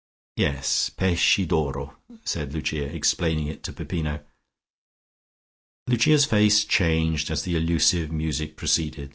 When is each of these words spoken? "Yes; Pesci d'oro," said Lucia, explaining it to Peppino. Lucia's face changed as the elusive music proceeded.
"Yes; 0.35 0.89
Pesci 0.89 1.45
d'oro," 1.47 1.95
said 2.25 2.55
Lucia, 2.55 2.85
explaining 2.85 3.45
it 3.45 3.61
to 3.61 3.71
Peppino. 3.71 4.21
Lucia's 5.85 6.25
face 6.25 6.65
changed 6.65 7.29
as 7.29 7.43
the 7.43 7.55
elusive 7.55 8.11
music 8.11 8.57
proceeded. 8.57 9.09